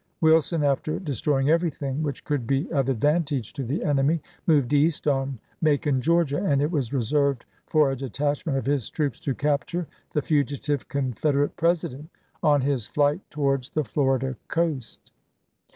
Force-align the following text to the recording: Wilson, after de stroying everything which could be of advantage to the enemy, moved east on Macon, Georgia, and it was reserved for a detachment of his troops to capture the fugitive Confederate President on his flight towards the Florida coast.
Wilson, 0.19 0.63
after 0.63 0.97
de 0.97 1.11
stroying 1.11 1.49
everything 1.51 2.01
which 2.01 2.23
could 2.25 2.47
be 2.47 2.67
of 2.71 2.89
advantage 2.89 3.53
to 3.53 3.63
the 3.63 3.83
enemy, 3.83 4.19
moved 4.47 4.73
east 4.73 5.07
on 5.07 5.37
Macon, 5.61 6.01
Georgia, 6.01 6.43
and 6.43 6.59
it 6.59 6.71
was 6.71 6.91
reserved 6.91 7.45
for 7.67 7.91
a 7.91 7.95
detachment 7.95 8.57
of 8.57 8.65
his 8.65 8.89
troops 8.89 9.19
to 9.19 9.35
capture 9.35 9.85
the 10.13 10.23
fugitive 10.23 10.87
Confederate 10.87 11.55
President 11.55 12.09
on 12.41 12.61
his 12.61 12.87
flight 12.87 13.21
towards 13.29 13.69
the 13.69 13.83
Florida 13.83 14.35
coast. 14.47 15.11